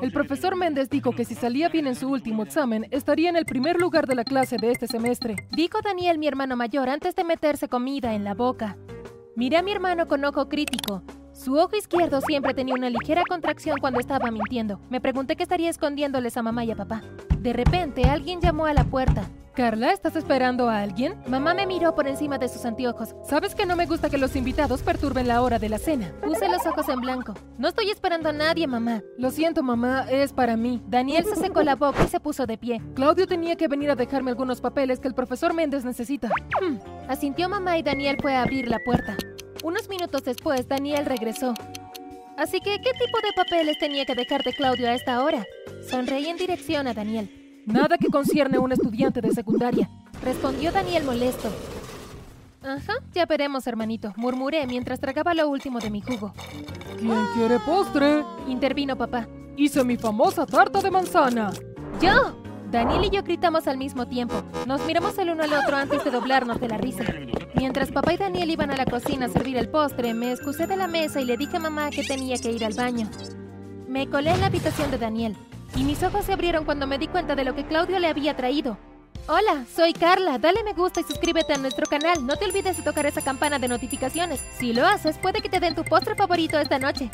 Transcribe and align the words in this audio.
El 0.00 0.12
profesor 0.12 0.56
Méndez 0.56 0.88
dijo 0.88 1.12
que 1.12 1.24
si 1.24 1.34
salía 1.34 1.68
bien 1.68 1.86
en 1.86 1.94
su 1.94 2.08
último 2.08 2.42
examen, 2.42 2.86
estaría 2.90 3.28
en 3.28 3.36
el 3.36 3.44
primer 3.44 3.78
lugar 3.78 4.06
de 4.06 4.14
la 4.14 4.24
clase 4.24 4.56
de 4.56 4.70
este 4.70 4.86
semestre. 4.86 5.36
Dijo 5.50 5.80
Daniel, 5.82 6.18
mi 6.18 6.26
hermano 6.26 6.56
mayor, 6.56 6.88
antes 6.88 7.14
de 7.14 7.24
meterse 7.24 7.68
comida 7.68 8.14
en 8.14 8.24
la 8.24 8.34
boca. 8.34 8.76
Miré 9.36 9.58
a 9.58 9.62
mi 9.62 9.72
hermano 9.72 10.08
con 10.08 10.24
ojo 10.24 10.48
crítico. 10.48 11.02
Su 11.32 11.56
ojo 11.56 11.76
izquierdo 11.76 12.20
siempre 12.20 12.54
tenía 12.54 12.74
una 12.74 12.90
ligera 12.90 13.22
contracción 13.28 13.78
cuando 13.80 14.00
estaba 14.00 14.30
mintiendo. 14.30 14.80
Me 14.90 15.00
pregunté 15.00 15.36
qué 15.36 15.42
estaría 15.42 15.70
escondiéndoles 15.70 16.36
a 16.36 16.42
mamá 16.42 16.64
y 16.64 16.70
a 16.70 16.76
papá. 16.76 17.02
De 17.38 17.52
repente, 17.52 18.04
alguien 18.04 18.40
llamó 18.40 18.66
a 18.66 18.74
la 18.74 18.84
puerta. 18.84 19.28
Carla, 19.54 19.92
¿estás 19.92 20.16
esperando 20.16 20.70
a 20.70 20.80
alguien? 20.80 21.14
Mamá 21.28 21.52
me 21.52 21.66
miró 21.66 21.94
por 21.94 22.08
encima 22.08 22.38
de 22.38 22.48
sus 22.48 22.64
anteojos. 22.64 23.14
Sabes 23.22 23.54
que 23.54 23.66
no 23.66 23.76
me 23.76 23.84
gusta 23.84 24.08
que 24.08 24.16
los 24.16 24.34
invitados 24.34 24.82
perturben 24.82 25.28
la 25.28 25.42
hora 25.42 25.58
de 25.58 25.68
la 25.68 25.78
cena. 25.78 26.10
Puse 26.22 26.48
los 26.48 26.64
ojos 26.64 26.88
en 26.88 27.00
blanco. 27.02 27.34
No 27.58 27.68
estoy 27.68 27.90
esperando 27.90 28.30
a 28.30 28.32
nadie, 28.32 28.66
mamá. 28.66 29.02
Lo 29.18 29.30
siento, 29.30 29.62
mamá, 29.62 30.06
es 30.10 30.32
para 30.32 30.56
mí. 30.56 30.82
Daniel 30.86 31.26
se 31.26 31.36
secó 31.36 31.62
la 31.62 31.76
boca 31.76 32.02
y 32.02 32.08
se 32.08 32.18
puso 32.18 32.46
de 32.46 32.56
pie. 32.56 32.80
Claudio 32.94 33.26
tenía 33.26 33.56
que 33.56 33.68
venir 33.68 33.90
a 33.90 33.94
dejarme 33.94 34.30
algunos 34.30 34.62
papeles 34.62 35.00
que 35.00 35.08
el 35.08 35.14
profesor 35.14 35.52
Méndez 35.52 35.84
necesita. 35.84 36.30
Hmm. 36.60 36.78
Asintió 37.08 37.46
mamá 37.50 37.76
y 37.76 37.82
Daniel 37.82 38.16
fue 38.22 38.34
a 38.34 38.42
abrir 38.42 38.68
la 38.68 38.78
puerta. 38.78 39.18
Unos 39.62 39.86
minutos 39.90 40.24
después, 40.24 40.66
Daniel 40.66 41.04
regresó. 41.04 41.52
Así 42.38 42.58
que, 42.60 42.78
¿qué 42.80 42.92
tipo 42.92 43.18
de 43.22 43.32
papeles 43.36 43.78
tenía 43.78 44.06
que 44.06 44.14
dejarte 44.14 44.54
Claudio 44.54 44.88
a 44.88 44.94
esta 44.94 45.22
hora? 45.22 45.44
Sonreí 45.86 46.28
en 46.28 46.38
dirección 46.38 46.86
a 46.86 46.94
Daniel. 46.94 47.41
Nada 47.66 47.96
que 47.96 48.08
concierne 48.08 48.56
a 48.56 48.60
un 48.60 48.72
estudiante 48.72 49.20
de 49.20 49.32
secundaria. 49.32 49.88
Respondió 50.22 50.72
Daniel 50.72 51.04
molesto. 51.04 51.48
Ajá, 52.62 52.94
ya 53.12 53.26
veremos, 53.26 53.66
hermanito, 53.66 54.12
murmuré 54.16 54.66
mientras 54.66 55.00
tragaba 55.00 55.34
lo 55.34 55.48
último 55.48 55.78
de 55.78 55.90
mi 55.90 56.00
jugo. 56.00 56.32
¿Quién 56.98 57.26
quiere 57.34 57.58
postre? 57.60 58.24
Intervino 58.48 58.96
papá. 58.96 59.28
Hice 59.56 59.84
mi 59.84 59.96
famosa 59.96 60.46
tarta 60.46 60.80
de 60.80 60.90
manzana. 60.90 61.50
¡Yo! 62.00 62.40
Daniel 62.70 63.04
y 63.04 63.10
yo 63.10 63.22
gritamos 63.22 63.68
al 63.68 63.76
mismo 63.76 64.06
tiempo. 64.06 64.42
Nos 64.66 64.84
miramos 64.86 65.18
el 65.18 65.30
uno 65.30 65.42
al 65.42 65.52
otro 65.52 65.76
antes 65.76 66.02
de 66.04 66.10
doblarnos 66.10 66.58
de 66.58 66.68
la 66.68 66.78
risa. 66.78 67.04
Mientras 67.54 67.92
papá 67.92 68.14
y 68.14 68.16
Daniel 68.16 68.50
iban 68.50 68.70
a 68.70 68.76
la 68.76 68.86
cocina 68.86 69.26
a 69.26 69.28
servir 69.28 69.58
el 69.58 69.68
postre, 69.68 70.14
me 70.14 70.32
excusé 70.32 70.66
de 70.66 70.76
la 70.76 70.86
mesa 70.86 71.20
y 71.20 71.26
le 71.26 71.36
dije 71.36 71.58
a 71.58 71.60
mamá 71.60 71.90
que 71.90 72.02
tenía 72.02 72.38
que 72.38 72.50
ir 72.50 72.64
al 72.64 72.72
baño. 72.72 73.10
Me 73.88 74.08
colé 74.08 74.30
en 74.30 74.40
la 74.40 74.46
habitación 74.46 74.90
de 74.90 74.98
Daniel 74.98 75.36
y 75.74 75.84
mis 75.84 76.02
ojos 76.02 76.24
se 76.24 76.32
abrieron 76.32 76.64
cuando 76.64 76.86
me 76.86 76.98
di 76.98 77.08
cuenta 77.08 77.34
de 77.34 77.44
lo 77.44 77.54
que 77.54 77.66
Claudio 77.66 77.98
le 77.98 78.08
había 78.08 78.36
traído. 78.36 78.78
Hola, 79.28 79.64
soy 79.74 79.92
Carla. 79.92 80.38
Dale 80.38 80.64
me 80.64 80.72
gusta 80.72 81.00
y 81.00 81.04
suscríbete 81.04 81.52
a 81.54 81.58
nuestro 81.58 81.86
canal. 81.86 82.26
No 82.26 82.36
te 82.36 82.44
olvides 82.44 82.76
de 82.76 82.82
tocar 82.82 83.06
esa 83.06 83.22
campana 83.22 83.58
de 83.58 83.68
notificaciones. 83.68 84.40
Si 84.58 84.72
lo 84.72 84.84
haces, 84.84 85.16
puede 85.18 85.40
que 85.40 85.48
te 85.48 85.60
den 85.60 85.74
tu 85.74 85.84
postre 85.84 86.16
favorito 86.16 86.58
esta 86.58 86.78
noche. 86.78 87.10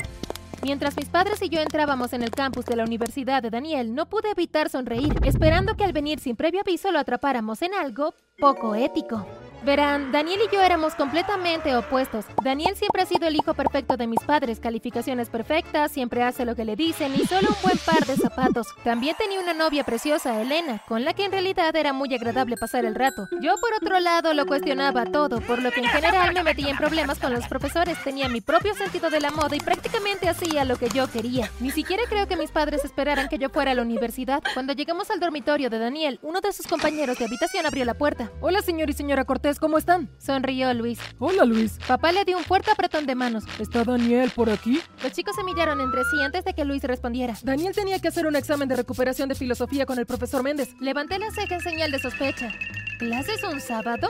Mientras 0.63 0.97
mis 0.97 1.07
padres 1.07 1.41
y 1.41 1.49
yo 1.49 1.61
entrábamos 1.61 2.11
en 2.13 2.23
el 2.23 2.31
campus 2.31 2.65
de 2.65 2.75
la 2.75 2.83
Universidad 2.83 3.41
de 3.41 3.49
Daniel, 3.49 3.95
no 3.95 4.07
pude 4.07 4.31
evitar 4.31 4.69
sonreír, 4.69 5.15
esperando 5.23 5.77
que 5.77 5.85
al 5.85 5.93
venir 5.93 6.19
sin 6.19 6.35
previo 6.35 6.61
aviso 6.61 6.91
lo 6.91 6.99
atrapáramos 6.99 7.61
en 7.61 7.73
algo 7.73 8.13
poco 8.37 8.75
ético. 8.75 9.25
Verán, 9.63 10.13
Daniel 10.13 10.39
y 10.49 10.55
yo 10.55 10.61
éramos 10.61 10.95
completamente 10.95 11.75
opuestos. 11.75 12.25
Daniel 12.41 12.77
siempre 12.77 13.01
ha 13.01 13.05
sido 13.05 13.27
el 13.27 13.35
hijo 13.35 13.53
perfecto 13.53 13.97
de 13.97 14.07
mis 14.07 14.21
padres, 14.21 14.59
calificaciones 14.61 15.29
perfectas, 15.29 15.91
siempre 15.91 16.23
hace 16.23 16.45
lo 16.45 16.55
que 16.55 16.63
le 16.63 16.77
dicen 16.77 17.13
y 17.13 17.25
solo 17.25 17.49
un 17.49 17.61
buen 17.61 17.77
par 17.79 18.05
de 18.05 18.15
zapatos. 18.15 18.67
También 18.85 19.17
tenía 19.17 19.39
una 19.41 19.53
novia 19.53 19.83
preciosa, 19.83 20.41
Elena, 20.41 20.81
con 20.87 21.03
la 21.03 21.13
que 21.13 21.25
en 21.25 21.33
realidad 21.33 21.75
era 21.75 21.91
muy 21.91 22.13
agradable 22.15 22.55
pasar 22.55 22.85
el 22.85 22.95
rato. 22.95 23.27
Yo 23.41 23.55
por 23.57 23.73
otro 23.73 23.99
lado 23.99 24.33
lo 24.33 24.45
cuestionaba 24.45 25.05
todo, 25.05 25.41
por 25.41 25.61
lo 25.61 25.71
que 25.71 25.81
en 25.81 25.89
general 25.89 26.33
me 26.33 26.43
metía 26.43 26.69
en 26.69 26.77
problemas 26.77 27.19
con 27.19 27.33
los 27.33 27.45
profesores, 27.47 28.01
tenía 28.01 28.29
mi 28.29 28.39
propio 28.39 28.73
sentido 28.75 29.09
de 29.09 29.19
la 29.19 29.31
moda 29.31 29.57
y 29.57 29.59
prácticamente 29.59 30.29
hacía 30.29 30.63
lo 30.63 30.77
que 30.77 30.87
yo 30.89 31.11
quería. 31.11 31.51
Ni 31.59 31.71
siquiera 31.71 32.03
creo 32.07 32.27
que 32.27 32.37
mis 32.37 32.51
padres 32.51 32.85
esperaran 32.85 33.27
que 33.27 33.37
yo 33.37 33.49
fuera 33.49 33.71
a 33.71 33.75
la 33.75 33.81
universidad. 33.81 34.41
Cuando 34.53 34.71
llegamos 34.71 35.11
al 35.11 35.19
dormitorio 35.19 35.69
de 35.69 35.79
Daniel, 35.79 36.19
uno 36.21 36.39
de 36.39 36.53
sus 36.53 36.65
compañeros 36.65 37.17
de 37.19 37.25
habitación 37.25 37.65
abrió 37.65 37.83
la 37.83 37.93
puerta. 37.93 38.31
Hola 38.39 38.61
señor 38.61 38.89
y 38.89 38.93
señora 38.93 39.25
Cortés. 39.25 39.48
¿Cómo 39.57 39.77
están? 39.79 40.09
Sonrió 40.19 40.71
Luis. 40.73 40.99
Hola, 41.17 41.45
Luis. 41.45 41.79
Papá 41.87 42.11
le 42.11 42.25
dio 42.25 42.37
un 42.37 42.43
fuerte 42.43 42.69
apretón 42.69 43.07
de 43.07 43.15
manos. 43.15 43.45
¿Está 43.57 43.83
Daniel 43.83 44.31
por 44.35 44.49
aquí? 44.49 44.81
Los 45.01 45.13
chicos 45.13 45.35
se 45.35 45.43
miraron 45.43 45.81
entre 45.81 46.03
sí 46.03 46.21
antes 46.21 46.43
de 46.43 46.53
que 46.53 46.65
Luis 46.65 46.83
respondiera. 46.83 47.35
Daniel 47.41 47.73
tenía 47.73 47.99
que 47.99 48.09
hacer 48.09 48.27
un 48.27 48.35
examen 48.35 48.67
de 48.67 48.75
recuperación 48.75 49.29
de 49.29 49.35
filosofía 49.35 49.85
con 49.85 49.97
el 49.97 50.05
profesor 50.05 50.43
Méndez. 50.43 50.69
Levanté 50.79 51.17
la 51.17 51.31
ceja 51.31 51.55
en 51.55 51.61
señal 51.61 51.91
de 51.91 51.99
sospecha. 51.99 52.51
¿Clases 52.99 53.41
un 53.43 53.61
sábado? 53.61 54.09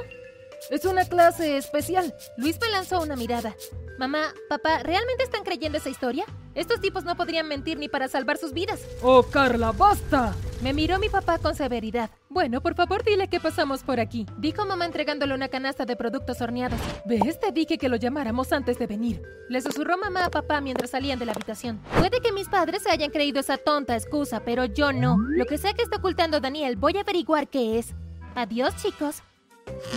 Es 0.72 0.84
una 0.86 1.06
clase 1.06 1.58
especial. 1.58 2.14
Luis 2.38 2.60
me 2.60 2.70
lanzó 2.70 3.02
una 3.02 3.16
mirada. 3.16 3.56
Mamá, 3.98 4.34
papá, 4.50 4.80
¿realmente 4.80 5.24
están 5.24 5.44
creyendo 5.44 5.78
esa 5.78 5.90
historia? 5.90 6.26
Estos 6.56 6.82
tipos 6.82 7.04
no 7.06 7.16
podrían 7.16 7.48
mentir 7.48 7.78
ni 7.78 7.88
para 7.88 8.08
salvar 8.08 8.38
sus 8.38 8.54
vidas. 8.54 8.82
¡Oh, 9.02 9.24
Carla, 9.24 9.72
basta! 9.72 10.34
Me 10.62 10.74
miró 10.74 11.00
mi 11.00 11.10
papá 11.10 11.38
con 11.38 11.56
severidad. 11.56 12.10
Bueno, 12.32 12.62
por 12.62 12.76
favor 12.76 13.04
dile 13.04 13.28
que 13.28 13.40
pasamos 13.40 13.82
por 13.82 14.00
aquí, 14.00 14.28
dijo 14.38 14.64
mamá 14.64 14.86
entregándole 14.86 15.34
una 15.34 15.48
canasta 15.48 15.86
de 15.86 15.96
productos 15.96 16.40
horneados. 16.42 16.80
¿Ves? 17.04 17.40
Te 17.40 17.52
dije 17.52 17.80
que 17.80 17.90
lo 17.90 17.96
llamáramos 17.96 18.54
antes 18.54 18.78
de 18.78 18.86
venir. 18.86 19.24
Le 19.50 19.60
susurró 19.62 19.98
mamá 19.98 20.26
a 20.26 20.30
papá 20.30 20.62
mientras 20.62 20.92
salían 20.92 21.18
de 21.18 21.26
la 21.26 21.32
habitación. 21.32 21.80
Puede 21.98 22.22
que 22.22 22.32
mis 22.32 22.48
padres 22.48 22.84
se 22.84 22.92
hayan 22.92 23.10
creído 23.10 23.40
esa 23.40 23.58
tonta 23.58 23.96
excusa, 23.96 24.42
pero 24.46 24.66
yo 24.66 24.94
no. 24.94 25.18
Lo 25.18 25.48
que 25.48 25.58
sea 25.58 25.74
que 25.74 25.82
está 25.82 25.98
ocultando 25.98 26.40
Daniel, 26.40 26.76
voy 26.76 26.98
a 26.98 27.02
averiguar 27.02 27.48
qué 27.48 27.80
es. 27.80 27.96
Adiós, 28.36 28.76
chicos. 28.76 29.24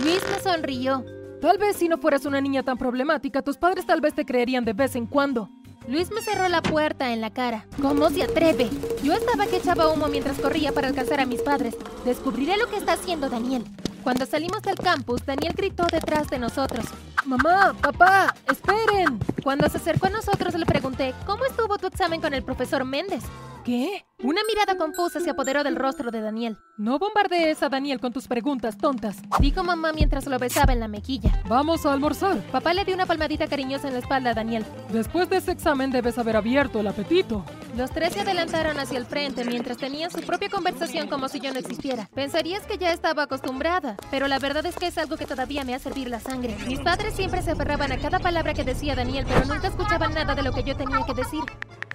Luis 0.03 0.23
me 0.31 0.39
sonrió. 0.39 1.05
Tal 1.39 1.59
vez 1.59 1.75
si 1.75 1.87
no 1.87 1.99
fueras 1.99 2.25
una 2.25 2.41
niña 2.41 2.63
tan 2.63 2.79
problemática, 2.79 3.43
tus 3.43 3.57
padres 3.57 3.85
tal 3.85 4.01
vez 4.01 4.15
te 4.15 4.25
creerían 4.25 4.65
de 4.65 4.73
vez 4.73 4.95
en 4.95 5.05
cuando. 5.05 5.49
Luis 5.87 6.11
me 6.11 6.21
cerró 6.21 6.47
la 6.47 6.61
puerta 6.61 7.11
en 7.11 7.19
la 7.19 7.29
cara. 7.29 7.65
¿Cómo 7.81 8.09
se 8.09 8.23
atreve? 8.23 8.69
Yo 9.03 9.13
estaba 9.13 9.47
que 9.47 9.57
echaba 9.57 9.89
humo 9.89 10.07
mientras 10.07 10.39
corría 10.39 10.71
para 10.71 10.87
alcanzar 10.87 11.19
a 11.19 11.25
mis 11.25 11.41
padres. 11.41 11.75
Descubriré 12.05 12.57
lo 12.57 12.67
que 12.69 12.77
está 12.77 12.93
haciendo 12.93 13.29
Daniel. 13.29 13.65
Cuando 14.01 14.25
salimos 14.25 14.61
del 14.61 14.75
campus, 14.75 15.25
Daniel 15.25 15.53
gritó 15.55 15.85
detrás 15.91 16.29
de 16.29 16.39
nosotros. 16.39 16.85
Mamá, 17.25 17.75
papá, 17.81 18.33
esperen. 18.49 19.19
Cuando 19.43 19.67
se 19.69 19.77
acercó 19.77 20.07
a 20.07 20.11
nosotros 20.11 20.53
le 20.55 20.65
pregunté, 20.65 21.13
¿cómo 21.25 21.45
estuvo 21.45 21.77
tu 21.77 21.87
examen 21.87 22.21
con 22.21 22.33
el 22.33 22.43
profesor 22.43 22.85
Méndez? 22.85 23.23
¿Qué? 23.63 24.05
Una 24.21 24.41
mirada 24.45 24.77
confusa 24.77 25.21
se 25.21 25.29
apoderó 25.29 25.63
del 25.63 25.77
rostro 25.77 26.11
de 26.11 26.19
Daniel. 26.19 26.57
No 26.77 26.99
bombardees 26.99 27.63
a 27.63 27.69
Daniel 27.69 27.99
con 27.99 28.11
tus 28.11 28.27
preguntas 28.27 28.77
tontas, 28.77 29.17
dijo 29.39 29.63
mamá 29.63 29.93
mientras 29.93 30.25
lo 30.27 30.37
besaba 30.37 30.73
en 30.73 30.81
la 30.81 30.87
mejilla. 30.89 31.41
Vamos 31.47 31.85
a 31.85 31.93
almorzar. 31.93 32.37
Papá 32.51 32.73
le 32.73 32.83
dio 32.83 32.95
una 32.95 33.05
palmadita 33.05 33.47
cariñosa 33.47 33.87
en 33.87 33.93
la 33.93 33.99
espalda 33.99 34.31
a 34.31 34.33
Daniel. 34.33 34.65
Después 34.91 35.29
de 35.29 35.37
ese 35.37 35.51
examen 35.51 35.91
debes 35.91 36.17
haber 36.17 36.35
abierto 36.35 36.81
el 36.81 36.87
apetito. 36.87 37.45
Los 37.77 37.91
tres 37.91 38.13
se 38.13 38.21
adelantaron 38.21 38.79
hacia 38.79 38.97
el 38.97 39.05
frente 39.05 39.45
mientras 39.45 39.77
tenían 39.77 40.11
su 40.11 40.21
propia 40.21 40.49
conversación 40.49 41.07
como 41.07 41.29
si 41.29 41.39
yo 41.39 41.53
no 41.53 41.59
existiera. 41.59 42.09
Pensarías 42.13 42.65
que 42.65 42.77
ya 42.77 42.91
estaba 42.91 43.23
acostumbrada, 43.23 43.95
pero 44.11 44.27
la 44.27 44.39
verdad 44.39 44.65
es 44.65 44.75
que 44.75 44.87
es 44.87 44.97
algo 44.97 45.15
que 45.15 45.25
todavía 45.25 45.63
me 45.63 45.73
hace 45.73 45.89
hervir 45.89 46.09
la 46.09 46.19
sangre. 46.19 46.55
Mis 46.67 46.81
padres 46.81 47.13
siempre 47.15 47.41
se 47.41 47.51
aferraban 47.51 47.91
a 47.93 47.97
cada 47.97 48.19
palabra 48.19 48.53
que 48.53 48.63
decía 48.63 48.95
Daniel, 48.95 49.25
pero 49.27 49.45
nunca 49.45 49.69
escuchaban 49.69 50.13
nada 50.13 50.35
de 50.35 50.43
lo 50.43 50.51
que 50.51 50.63
yo 50.63 50.75
tenía 50.75 51.05
que 51.05 51.13
decir. 51.13 51.43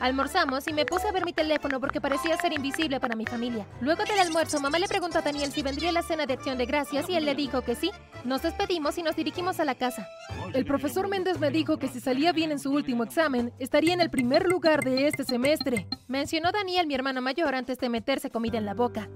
Almorzamos 0.01 0.69
y 0.69 0.73
me 0.73 0.87
puse 0.87 1.09
a 1.09 1.13
ver 1.13 1.25
mi 1.25 1.33
teléfono 1.33 1.81
porque 1.81 2.01
parecía 2.01 2.37
ser 2.37 2.53
invisible 2.53 3.01
para 3.01 3.17
mi 3.17 3.27
familia. 3.27 3.67
Luego 3.81 4.05
del 4.05 4.21
almuerzo, 4.21 4.61
mamá 4.61 4.79
le 4.79 4.87
preguntó 4.87 5.19
a 5.19 5.23
Daniel 5.23 5.51
si 5.51 5.63
vendría 5.63 5.91
la 5.91 6.03
cena 6.03 6.27
de 6.27 6.35
acción 6.35 6.57
de 6.57 6.67
gracias 6.67 7.09
y 7.09 7.17
él 7.17 7.25
le 7.25 7.35
dijo 7.35 7.63
que 7.63 7.75
sí. 7.75 7.91
Nos 8.25 8.43
despedimos 8.43 8.97
y 8.99 9.03
nos 9.03 9.17
dirigimos 9.17 9.59
a 9.59 9.65
la 9.65 9.75
casa. 9.75 10.07
El 10.55 10.65
profesor 10.65 11.09
Méndez 11.09 11.41
me 11.41 11.51
dijo 11.51 11.79
que 11.79 11.89
si 11.89 12.01
salía 12.01 12.33
bien 12.33 12.53
en 12.53 12.61
su 12.61 12.71
último 12.71 13.03
examen, 13.03 13.53
estaría 13.59 13.93
en 13.93 14.01
el 14.01 14.11
primer 14.11 14.47
lugar 14.49 14.85
de 14.85 15.09
este 15.09 15.25
semestre. 15.25 15.89
Mencionó 16.07 16.53
Daniel, 16.53 16.87
mi 16.87 16.95
hermano 16.95 17.21
mayor, 17.21 17.55
antes 17.55 17.79
de 17.79 17.89
meterse 17.89 18.31
comida 18.31 18.59
en 18.59 18.67
la 18.67 18.75
boca. 18.75 19.09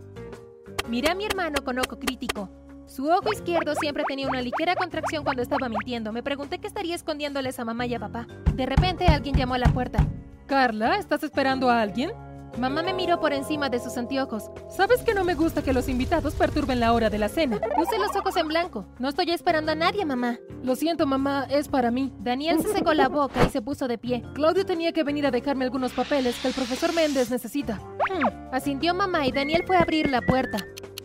Miré 0.88 1.10
a 1.10 1.15
mi 1.15 1.25
hermano 1.25 1.62
con 1.65 1.78
ojo 1.78 1.98
crítico. 1.98 2.50
Su 2.87 3.09
ojo 3.09 3.32
izquierdo 3.32 3.75
siempre 3.76 4.04
tenía 4.06 4.28
una 4.28 4.42
ligera 4.42 4.75
contracción 4.75 5.22
cuando 5.25 5.42
estaba 5.42 5.69
mintiendo. 5.69 6.12
Me 6.12 6.22
pregunté 6.22 6.59
qué 6.59 6.66
estaría 6.66 6.94
escondiéndoles 6.94 7.59
a 7.59 7.65
mamá 7.65 7.87
y 7.87 7.94
a 7.94 8.00
papá. 8.00 8.26
De 8.54 8.66
repente 8.66 9.06
alguien 9.06 9.37
llamó 9.37 9.54
a 9.54 9.59
la 9.59 9.72
puerta. 9.72 10.06
Carla, 10.52 10.98
¿estás 10.98 11.22
esperando 11.22 11.70
a 11.70 11.80
alguien? 11.80 12.12
Mamá 12.58 12.82
me 12.82 12.92
miró 12.92 13.18
por 13.18 13.32
encima 13.32 13.71
de 13.71 13.78
sus 13.78 13.97
anteojos. 13.97 14.50
¿Sabes 14.68 15.00
que 15.00 15.15
no 15.15 15.24
me 15.24 15.34
gusta 15.34 15.62
que 15.62 15.72
los 15.72 15.88
invitados 15.88 16.34
perturben 16.34 16.78
la 16.78 16.92
hora 16.92 17.09
de 17.09 17.16
la 17.16 17.30
cena? 17.30 17.59
Puse 17.74 17.97
los 17.98 18.15
ojos 18.15 18.36
en 18.36 18.48
blanco. 18.48 18.84
No 18.98 19.09
estoy 19.09 19.30
esperando 19.30 19.72
a 19.72 19.74
nadie, 19.74 20.04
mamá. 20.04 20.38
Lo 20.62 20.77
siento, 20.77 21.06
mamá, 21.06 21.47
es 21.48 21.68
para 21.68 21.91
mí. 21.91 22.12
Daniel 22.18 22.60
se 22.60 22.71
secó 22.71 22.92
la 22.92 23.09
boca 23.09 23.42
y 23.47 23.48
se 23.48 23.62
puso 23.62 23.88
de 23.88 23.97
pie. 23.97 24.24
Claudio 24.34 24.66
tenía 24.66 24.92
que 24.92 25.04
venir 25.04 25.24
a 25.24 25.30
dejarme 25.30 25.65
algunos 25.65 25.92
papeles 25.92 26.36
que 26.42 26.48
el 26.48 26.54
profesor 26.54 26.92
Méndez 26.92 27.30
necesita. 27.30 27.77
Hmm, 28.10 28.54
asintió 28.54 28.92
mamá 28.92 29.27
y 29.27 29.32
Daniel 29.32 29.65
fue 29.66 29.78
a 29.78 29.80
abrir 29.80 30.10
la 30.10 30.21
puerta. 30.21 30.59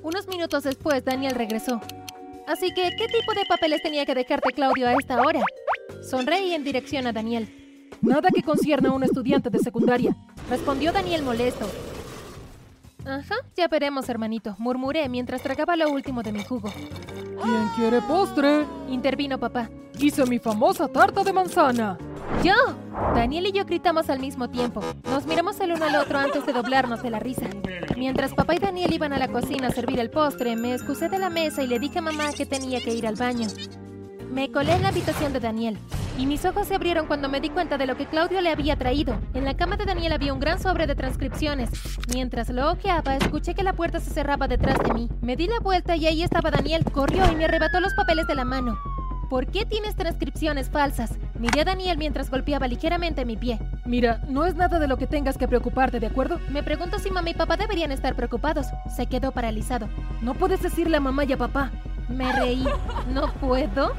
Unos 0.03 0.27
minutos 0.27 0.63
después, 0.63 1.05
Daniel 1.05 1.35
regresó. 1.35 1.79
Así 2.47 2.73
que, 2.73 2.89
¿qué 2.97 3.07
tipo 3.07 3.33
de 3.33 3.45
papeles 3.47 3.81
tenía 3.81 4.05
que 4.05 4.13
dejarte 4.13 4.51
Claudio 4.51 4.89
a 4.89 4.93
esta 4.95 5.21
hora? 5.21 5.39
Sonreí 6.03 6.53
en 6.53 6.65
dirección 6.65 7.07
a 7.07 7.13
Daniel. 7.13 7.56
Nada 8.01 8.29
que 8.33 8.43
concierna 8.43 8.89
a 8.89 8.93
un 8.93 9.03
estudiante 9.03 9.49
de 9.49 9.59
secundaria. 9.59 10.15
Respondió 10.49 10.91
Daniel 10.91 11.23
molesto. 11.23 11.67
Ajá, 13.05 13.35
ya 13.55 13.67
veremos, 13.67 14.09
hermanito, 14.09 14.55
murmuré 14.59 15.07
mientras 15.07 15.41
tragaba 15.41 15.75
lo 15.75 15.89
último 15.89 16.23
de 16.23 16.33
mi 16.33 16.43
jugo. 16.43 16.69
¿Quién 17.41 17.69
quiere 17.75 18.01
postre? 18.01 18.65
Intervino 18.89 19.39
papá. 19.39 19.69
Hice 19.97 20.25
mi 20.25 20.39
famosa 20.39 20.87
tarta 20.87 21.23
de 21.23 21.31
manzana. 21.31 21.97
¡Yo! 22.43 22.53
Daniel 23.15 23.47
y 23.47 23.51
yo 23.53 23.65
gritamos 23.65 24.09
al 24.09 24.19
mismo 24.19 24.49
tiempo. 24.49 24.81
Nos 25.05 25.25
miramos 25.25 25.59
el 25.61 25.71
uno 25.71 25.85
al 25.85 25.95
otro 25.95 26.19
antes 26.19 26.45
de 26.45 26.51
doblarnos 26.51 27.01
de 27.01 27.09
la 27.09 27.19
risa. 27.19 27.47
Mientras 27.95 28.33
papá 28.33 28.55
y 28.55 28.59
Daniel 28.59 28.93
iban 28.93 29.13
a 29.13 29.17
la 29.17 29.29
cocina 29.29 29.67
a 29.67 29.71
servir 29.71 29.99
el 29.99 30.09
postre, 30.09 30.55
me 30.55 30.73
excusé 30.73 31.07
de 31.07 31.17
la 31.17 31.29
mesa 31.29 31.63
y 31.63 31.67
le 31.67 31.79
dije 31.79 31.99
a 31.99 32.01
mamá 32.01 32.33
que 32.33 32.45
tenía 32.45 32.81
que 32.81 32.93
ir 32.93 33.07
al 33.07 33.15
baño. 33.15 33.47
Me 34.29 34.51
colé 34.51 34.73
en 34.73 34.83
la 34.83 34.89
habitación 34.89 35.31
de 35.31 35.39
Daniel 35.39 35.77
y 36.17 36.25
mis 36.25 36.43
ojos 36.45 36.67
se 36.67 36.75
abrieron 36.75 37.05
cuando 37.05 37.29
me 37.29 37.39
di 37.39 37.49
cuenta 37.49 37.77
de 37.77 37.85
lo 37.85 37.95
que 37.95 38.07
Claudio 38.07 38.41
le 38.41 38.49
había 38.49 38.75
traído. 38.75 39.19
En 39.33 39.45
la 39.45 39.55
cama 39.55 39.77
de 39.77 39.85
Daniel 39.85 40.13
había 40.13 40.33
un 40.33 40.39
gran 40.39 40.59
sobre 40.59 40.87
de 40.87 40.95
transcripciones. 40.95 41.69
Mientras 42.13 42.49
lo 42.49 42.71
ojeaba, 42.71 43.15
escuché 43.15 43.53
que 43.53 43.63
la 43.63 43.73
puerta 43.73 43.99
se 43.99 44.09
cerraba 44.09 44.47
detrás 44.47 44.77
de 44.79 44.93
mí. 44.93 45.09
Me 45.21 45.35
di 45.35 45.47
la 45.47 45.59
vuelta 45.59 45.95
y 45.95 46.07
ahí 46.07 46.23
estaba 46.23 46.51
Daniel. 46.51 46.83
Corrió 46.91 47.31
y 47.31 47.35
me 47.35 47.45
arrebató 47.45 47.79
los 47.79 47.93
papeles 47.93 48.27
de 48.27 48.35
la 48.35 48.45
mano. 48.45 48.77
¿Por 49.29 49.47
qué 49.47 49.65
tienes 49.65 49.95
transcripciones 49.95 50.69
falsas? 50.69 51.17
Miré 51.37 51.61
a 51.61 51.65
Daniel 51.65 51.97
mientras 51.97 52.31
golpeaba 52.31 52.67
ligeramente 52.67 53.25
mi 53.25 53.35
pie. 53.35 53.59
Mira, 53.85 54.21
no 54.29 54.45
es 54.45 54.55
nada 54.55 54.79
de 54.79 54.87
lo 54.87 54.97
que 54.97 55.05
tengas 55.05 55.37
que 55.37 55.49
preocuparte, 55.49 55.99
¿de 55.99 56.07
acuerdo? 56.07 56.39
Me 56.49 56.63
pregunto 56.63 56.97
si 56.97 57.11
mamá 57.11 57.29
y 57.29 57.33
papá 57.33 57.57
deberían 57.57 57.91
estar 57.91 58.15
preocupados. 58.15 58.67
Se 58.95 59.07
quedó 59.07 59.33
paralizado. 59.33 59.89
No 60.21 60.33
puedes 60.33 60.61
decirle 60.61 60.97
a 60.97 61.01
mamá 61.01 61.25
y 61.25 61.33
a 61.33 61.37
papá. 61.37 61.71
Me 62.07 62.31
reí. 62.31 62.65
¿No 63.13 63.31
puedo? 63.33 63.91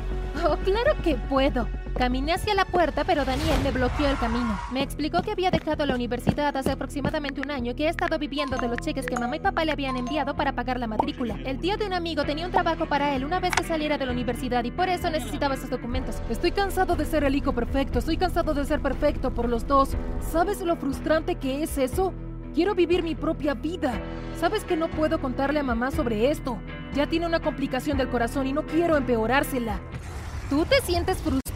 Oh, 0.47 0.57
claro 0.65 0.95
que 1.03 1.17
puedo. 1.29 1.69
Caminé 1.99 2.33
hacia 2.33 2.55
la 2.55 2.65
puerta, 2.65 3.03
pero 3.03 3.25
Daniel 3.25 3.59
me 3.65 3.73
bloqueó 3.73 4.09
el 4.09 4.17
camino. 4.19 4.57
Me 4.71 4.83
explicó 4.83 5.21
que 5.21 5.33
había 5.33 5.51
dejado 5.51 5.85
la 5.85 5.97
universidad 5.97 6.57
hace 6.57 6.71
aproximadamente 6.71 7.41
un 7.41 7.51
año 7.51 7.73
y 7.73 7.75
que 7.75 7.87
he 7.87 7.89
estado 7.89 8.21
viviendo 8.21 8.57
de 8.57 8.69
los 8.69 8.79
cheques 8.79 9.05
que 9.05 9.19
mamá 9.19 9.35
y 9.35 9.41
papá 9.41 9.65
le 9.65 9.73
habían 9.73 9.97
enviado 9.97 10.37
para 10.37 10.53
pagar 10.53 10.79
la 10.79 10.87
matrícula. 10.87 11.37
El 11.45 11.59
tío 11.59 11.77
de 11.77 11.89
un 11.89 11.95
amigo 11.95 12.23
tenía 12.25 12.47
un 12.47 12.53
trabajo 12.53 12.87
para 12.87 13.17
él 13.17 13.25
una 13.25 13.41
vez 13.41 13.53
que 13.53 13.65
saliera 13.65 13.99
de 13.99 14.07
la 14.07 14.13
universidad 14.13 14.63
y 14.63 14.71
por 14.71 14.89
eso 14.89 15.11
necesitaba 15.11 15.57
esos 15.57 15.71
documentos. 15.71 16.23
Estoy 16.31 16.53
cansado 16.53 16.95
de 16.95 17.05
ser 17.05 17.25
el 17.25 17.35
hijo 17.35 17.53
perfecto, 17.53 17.99
estoy 17.99 18.17
cansado 18.17 18.55
de 18.55 18.65
ser 18.65 18.81
perfecto 18.81 19.35
por 19.35 19.49
los 19.49 19.67
dos. 19.67 19.97
¿Sabes 20.21 20.61
lo 20.61 20.77
frustrante 20.77 21.35
que 21.35 21.65
es 21.65 21.79
eso? 21.79 22.15
Quiero 22.55 22.77
vivir 22.77 23.03
mi 23.03 23.17
propia 23.17 23.55
vida. 23.55 23.93
¿Sabes 24.39 24.63
que 24.63 24.77
no 24.77 24.87
puedo 24.87 25.21
contarle 25.21 25.59
a 25.59 25.65
mamá 25.65 25.91
sobre 25.91 26.31
esto? 26.31 26.59
Ya 26.95 27.09
tiene 27.09 27.27
una 27.27 27.41
complicación 27.41 27.99
del 27.99 28.09
corazón 28.09 28.47
y 28.47 28.53
no 28.53 28.63
quiero 28.63 28.97
empeorársela. 28.97 29.81
¿Tú 30.49 30.65
te 30.65 30.81
sientes 30.81 31.19
frustrado? 31.19 31.48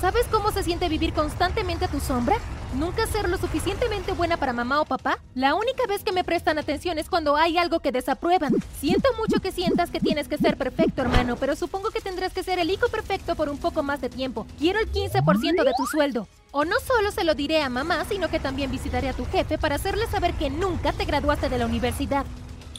¿Sabes 0.00 0.26
cómo 0.30 0.52
se 0.52 0.62
siente 0.62 0.88
vivir 0.88 1.12
constantemente 1.12 1.84
a 1.84 1.88
tu 1.88 2.00
sombra? 2.00 2.38
¿Nunca 2.72 3.06
ser 3.06 3.28
lo 3.28 3.36
suficientemente 3.36 4.12
buena 4.12 4.38
para 4.38 4.54
mamá 4.54 4.80
o 4.80 4.86
papá? 4.86 5.18
La 5.34 5.54
única 5.54 5.86
vez 5.86 6.02
que 6.02 6.12
me 6.12 6.24
prestan 6.24 6.58
atención 6.58 6.98
es 6.98 7.10
cuando 7.10 7.36
hay 7.36 7.58
algo 7.58 7.80
que 7.80 7.92
desaprueban. 7.92 8.54
Siento 8.80 9.10
mucho 9.18 9.42
que 9.42 9.52
sientas 9.52 9.90
que 9.90 10.00
tienes 10.00 10.28
que 10.28 10.38
ser 10.38 10.56
perfecto, 10.56 11.02
hermano, 11.02 11.36
pero 11.36 11.56
supongo 11.56 11.90
que 11.90 12.00
tendrás 12.00 12.32
que 12.32 12.42
ser 12.42 12.58
el 12.58 12.70
hijo 12.70 12.88
perfecto 12.88 13.34
por 13.34 13.50
un 13.50 13.58
poco 13.58 13.82
más 13.82 14.00
de 14.00 14.08
tiempo. 14.08 14.46
Quiero 14.58 14.80
el 14.80 14.90
15% 14.90 15.62
de 15.62 15.72
tu 15.76 15.84
sueldo. 15.84 16.26
O 16.50 16.64
no 16.64 16.76
solo 16.80 17.10
se 17.10 17.24
lo 17.24 17.34
diré 17.34 17.60
a 17.60 17.68
mamá, 17.68 18.06
sino 18.08 18.30
que 18.30 18.40
también 18.40 18.70
visitaré 18.70 19.10
a 19.10 19.14
tu 19.14 19.26
jefe 19.26 19.58
para 19.58 19.74
hacerle 19.74 20.06
saber 20.06 20.32
que 20.34 20.48
nunca 20.48 20.94
te 20.94 21.04
graduaste 21.04 21.50
de 21.50 21.58
la 21.58 21.66
universidad. 21.66 22.24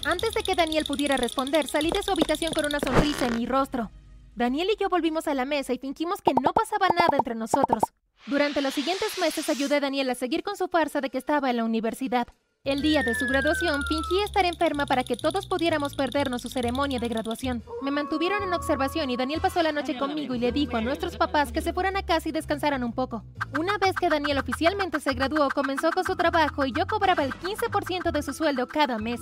Antes 0.04 0.34
de 0.34 0.42
que 0.42 0.56
Daniel 0.56 0.86
pudiera 0.88 1.16
responder, 1.16 1.68
salí 1.68 1.92
de 1.92 2.02
su 2.02 2.10
habitación 2.10 2.54
con 2.54 2.66
una 2.66 2.80
sonrisa 2.80 3.28
en 3.28 3.38
mi 3.38 3.46
rostro. 3.46 3.92
Daniel 4.40 4.70
y 4.74 4.82
yo 4.82 4.88
volvimos 4.88 5.28
a 5.28 5.34
la 5.34 5.44
mesa 5.44 5.74
y 5.74 5.80
fingimos 5.80 6.22
que 6.22 6.34
no 6.34 6.54
pasaba 6.54 6.88
nada 6.98 7.18
entre 7.18 7.36
nosotros. 7.36 7.84
Durante 8.26 8.62
los 8.62 8.74
siguientes 8.74 9.20
meses 9.20 9.50
ayudé 9.50 9.76
a 9.76 9.80
Daniel 9.82 10.10
a 10.10 10.16
seguir 10.16 10.44
con 10.44 10.56
su 10.56 10.70
farsa 10.70 11.02
de 11.02 11.10
que 11.10 11.18
estaba 11.18 11.50
en 11.50 11.58
la 11.58 11.66
universidad. 11.66 12.26
El 12.64 12.82
día 12.82 13.04
de 13.04 13.16
su 13.16 13.26
graduación 13.28 13.82
fingí 13.90 14.22
estar 14.24 14.46
enferma 14.46 14.86
para 14.86 15.04
que 15.04 15.18
todos 15.18 15.46
pudiéramos 15.46 15.94
perdernos 15.94 16.42
su 16.42 16.48
ceremonia 16.48 17.00
de 17.00 17.10
graduación. 17.10 17.66
Me 17.82 17.92
mantuvieron 17.92 18.42
en 18.42 18.54
observación 18.54 19.10
y 19.10 19.18
Daniel 19.18 19.42
pasó 19.42 19.62
la 19.62 19.74
noche 19.74 19.98
conmigo 19.98 20.34
y 20.36 20.40
le 20.40 20.54
dijo 20.54 20.78
a 20.78 20.82
nuestros 20.82 21.18
papás 21.18 21.52
que 21.52 21.62
se 21.62 21.74
fueran 21.74 21.98
a 21.98 22.04
casa 22.04 22.30
y 22.30 22.32
descansaran 22.32 22.86
un 22.86 22.94
poco. 22.94 23.26
Una 23.60 23.78
vez 23.78 23.94
que 24.00 24.08
Daniel 24.08 24.38
oficialmente 24.38 25.02
se 25.02 25.16
graduó, 25.16 25.50
comenzó 25.50 25.92
con 25.92 26.06
su 26.06 26.16
trabajo 26.16 26.66
y 26.66 26.72
yo 26.72 26.88
cobraba 26.88 27.26
el 27.26 27.34
15% 27.34 28.12
de 28.14 28.24
su 28.24 28.32
sueldo 28.32 28.70
cada 28.70 29.00
mes. 29.00 29.20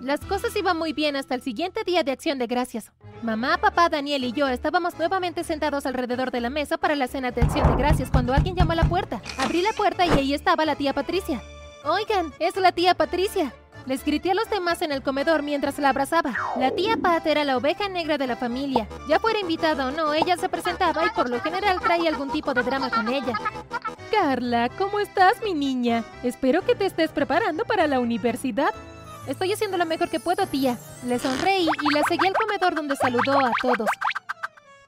Las 0.00 0.20
cosas 0.20 0.56
iban 0.56 0.78
muy 0.78 0.94
bien 0.94 1.16
hasta 1.16 1.34
el 1.34 1.42
siguiente 1.42 1.84
día 1.84 2.02
de 2.02 2.12
acción 2.12 2.38
de 2.38 2.46
gracias. 2.46 2.92
Mamá, 3.24 3.56
papá, 3.56 3.88
Daniel 3.88 4.22
y 4.22 4.32
yo 4.32 4.48
estábamos 4.48 4.98
nuevamente 4.98 5.44
sentados 5.44 5.86
alrededor 5.86 6.30
de 6.30 6.42
la 6.42 6.50
mesa 6.50 6.76
para 6.76 6.94
la 6.94 7.08
cena 7.08 7.30
de 7.30 7.40
acción 7.40 7.66
de 7.70 7.82
gracias 7.82 8.10
cuando 8.10 8.34
alguien 8.34 8.54
llamó 8.54 8.72
a 8.72 8.74
la 8.74 8.84
puerta. 8.84 9.22
Abrí 9.38 9.62
la 9.62 9.72
puerta 9.72 10.04
y 10.04 10.10
ahí 10.10 10.34
estaba 10.34 10.66
la 10.66 10.76
tía 10.76 10.92
Patricia. 10.92 11.40
Oigan, 11.86 12.34
es 12.38 12.54
la 12.56 12.72
tía 12.72 12.94
Patricia. 12.94 13.54
Les 13.86 14.04
grité 14.04 14.32
a 14.32 14.34
los 14.34 14.50
demás 14.50 14.82
en 14.82 14.92
el 14.92 15.02
comedor 15.02 15.42
mientras 15.42 15.78
la 15.78 15.88
abrazaba. 15.88 16.34
La 16.58 16.72
tía 16.72 16.98
Pat 16.98 17.26
era 17.26 17.44
la 17.44 17.56
oveja 17.56 17.88
negra 17.88 18.18
de 18.18 18.26
la 18.26 18.36
familia. 18.36 18.86
Ya 19.08 19.18
fuera 19.18 19.40
invitada 19.40 19.86
o 19.86 19.90
no, 19.90 20.12
ella 20.12 20.36
se 20.36 20.50
presentaba 20.50 21.06
y 21.06 21.10
por 21.10 21.30
lo 21.30 21.40
general 21.40 21.80
traía 21.80 22.10
algún 22.10 22.30
tipo 22.30 22.52
de 22.52 22.62
drama 22.62 22.90
con 22.90 23.08
ella. 23.08 23.32
Carla, 24.10 24.68
¿cómo 24.76 25.00
estás, 25.00 25.42
mi 25.42 25.54
niña? 25.54 26.04
Espero 26.22 26.60
que 26.60 26.74
te 26.74 26.84
estés 26.84 27.10
preparando 27.10 27.64
para 27.64 27.86
la 27.86 28.00
universidad. 28.00 28.74
Estoy 29.26 29.52
haciendo 29.52 29.78
lo 29.78 29.86
mejor 29.86 30.10
que 30.10 30.20
puedo, 30.20 30.46
tía. 30.46 30.78
Le 31.06 31.18
sonreí 31.18 31.66
y 31.66 31.94
la 31.94 32.02
seguí 32.08 32.26
al 32.26 32.34
comedor 32.34 32.74
donde 32.74 32.96
saludó 32.96 33.38
a 33.44 33.50
todos. 33.62 33.88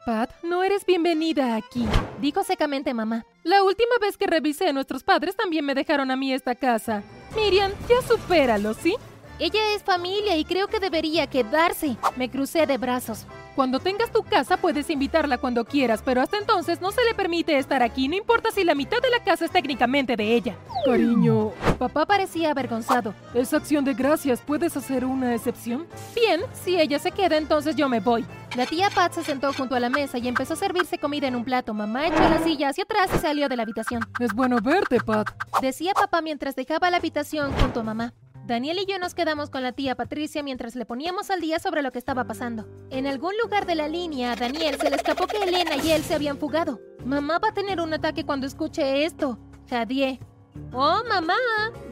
Pat, 0.05 0.31
no 0.43 0.63
eres 0.63 0.85
bienvenida 0.87 1.57
aquí, 1.57 1.85
dijo 2.21 2.45
secamente 2.45 2.95
mamá. 2.95 3.25
La 3.43 3.65
última 3.65 3.97
vez 4.01 4.17
que 4.17 4.27
revisé, 4.27 4.73
nuestros 4.73 5.03
padres 5.03 5.35
también 5.35 5.65
me 5.65 5.75
dejaron 5.75 6.11
a 6.11 6.17
mí 6.17 6.33
esta 6.33 6.55
casa. 6.55 7.03
Miriam, 7.35 7.73
ya 7.89 8.07
supéralo, 8.07 8.75
¿sí? 8.75 8.95
Ella 9.39 9.75
es 9.75 9.83
familia 9.83 10.37
y 10.37 10.45
creo 10.45 10.69
que 10.69 10.81
debería 10.81 11.27
quedarse. 11.27 11.97
Me 12.17 12.31
crucé 12.31 12.67
de 12.67 12.79
brazos. 12.79 13.27
Cuando 13.57 13.81
tengas 13.81 14.13
tu 14.13 14.23
casa 14.23 14.59
puedes 14.59 14.91
invitarla 14.91 15.39
cuando 15.39 15.65
quieras, 15.65 16.03
pero 16.05 16.21
hasta 16.21 16.37
entonces 16.37 16.83
no 16.83 16.93
se 16.93 17.03
le 17.05 17.15
permite 17.15 17.57
estar 17.57 17.83
aquí, 17.83 18.07
no 18.07 18.15
importa 18.15 18.51
si 18.51 18.65
la 18.65 18.75
mitad 18.75 19.01
de 19.01 19.09
la 19.09 19.25
casa 19.25 19.47
es 19.47 19.51
técnicamente 19.51 20.15
de 20.15 20.35
ella. 20.35 20.59
Cariño, 20.85 21.53
papá 21.79 22.05
parecía 22.05 22.51
avergonzado. 22.51 23.15
Es 23.33 23.55
acción 23.55 23.83
de 23.87 23.95
gracias, 23.95 24.43
¿puedes 24.43 24.77
hacer 24.77 25.07
una 25.07 25.35
excepción? 25.35 25.87
Bien, 26.15 26.43
si 26.53 26.79
ella 26.79 26.99
se 26.99 27.13
queda, 27.13 27.39
entonces 27.39 27.75
yo 27.77 27.89
me 27.89 28.01
voy. 28.01 28.27
La 28.57 28.67
tía 28.67 28.91
Pat 28.91 29.13
se 29.13 29.25
sentó 29.25 29.51
junto 29.55 29.75
a 29.75 29.81
la 29.81 29.89
mesa 29.89 30.19
y 30.19 30.29
empezó 30.29 30.53
a 30.53 30.57
servirse 30.57 30.99
comida 30.99 31.27
en 31.27 31.35
un 31.35 31.45
plato. 31.45 31.73
Mamá 31.73 32.09
echó 32.09 32.29
la 32.29 32.43
silla 32.45 32.69
hacia 32.69 32.85
atrás 32.85 33.09
y 33.15 33.19
salió 33.19 33.49
de 33.49 33.57
la 33.57 33.63
habitación. 33.63 34.03
Es 34.21 34.35
bueno 34.35 34.59
verte, 34.63 35.01
Pat. 35.01 35.31
Decía 35.63 35.95
papá 35.95 36.21
mientras 36.21 36.57
dejaba 36.57 36.91
la 36.91 36.99
habitación 36.99 37.53
junto 37.53 37.81
a 37.81 37.83
mamá. 37.83 38.13
Daniel 38.47 38.79
y 38.79 38.87
yo 38.87 39.01
nos 39.01 39.13
quedamos 39.13 39.51
con 39.51 39.65
la 39.65 39.73
tía 39.73 39.97
Patricia 39.97 40.41
mientras 40.41 40.77
le 40.77 40.87
poníamos 40.87 41.31
al 41.31 41.41
día 41.41 41.59
sobre 41.59 41.83
lo 41.83 41.91
que 41.91 41.99
estaba 41.99 42.29
pasando. 42.29 42.65
En 42.91 43.09
algún 43.09 43.33
lugar 43.43 43.67
de 43.67 43.75
la 43.75 43.89
línea 43.89 44.33
a 44.33 44.37
Daniel 44.37 44.77
se 44.81 44.89
le 44.89 44.95
escapó 44.95 45.27
que 45.27 45.39
Elena 45.39 45.75
y 45.83 45.91
él 45.91 46.05
se 46.05 46.15
habían 46.15 46.39
fugado. 46.39 46.81
Mamá 47.05 47.41
va 47.41 47.49
a 47.49 47.55
tener 47.55 47.81
un 47.81 47.93
ataque 47.93 48.25
cuando 48.25 48.47
escuche 48.47 49.05
esto. 49.05 49.37
Jadie. 49.69 50.21
Oh, 50.73 51.01
mamá, 51.09 51.35